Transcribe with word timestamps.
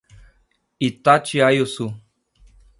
Itatiaiuçu 0.87 1.87